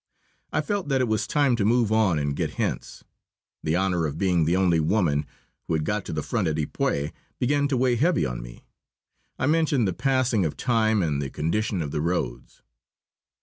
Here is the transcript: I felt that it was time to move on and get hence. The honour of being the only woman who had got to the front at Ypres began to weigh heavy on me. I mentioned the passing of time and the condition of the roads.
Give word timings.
I 0.51 0.61
felt 0.61 0.87
that 0.89 0.99
it 0.99 1.07
was 1.07 1.27
time 1.27 1.55
to 1.57 1.63
move 1.63 1.91
on 1.91 2.17
and 2.17 2.35
get 2.35 2.55
hence. 2.55 3.03
The 3.61 3.77
honour 3.77 4.07
of 4.07 4.17
being 4.17 4.45
the 4.45 4.55
only 4.55 4.79
woman 4.79 5.27
who 5.67 5.73
had 5.75 5.85
got 5.85 6.05
to 6.05 6.11
the 6.11 6.23
front 6.23 6.47
at 6.47 6.57
Ypres 6.57 7.11
began 7.37 7.67
to 7.67 7.77
weigh 7.77 7.97
heavy 7.97 8.25
on 8.25 8.41
me. 8.41 8.65
I 9.37 9.45
mentioned 9.45 9.87
the 9.87 9.93
passing 9.93 10.43
of 10.43 10.57
time 10.57 11.03
and 11.03 11.21
the 11.21 11.29
condition 11.29 11.83
of 11.83 11.91
the 11.91 12.01
roads. 12.01 12.63